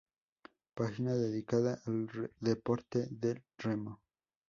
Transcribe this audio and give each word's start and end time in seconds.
Página 0.73 1.13
dedicada 1.13 1.79
al 1.85 2.31
deporte 2.39 3.05
del 3.11 3.43
remo 3.55 4.01